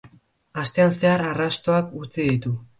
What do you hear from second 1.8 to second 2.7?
utzi ditu.